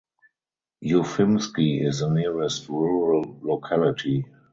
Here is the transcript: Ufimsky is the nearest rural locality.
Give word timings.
Ufimsky 0.83 1.85
is 1.85 1.99
the 1.99 2.09
nearest 2.09 2.67
rural 2.69 3.37
locality. 3.43 4.25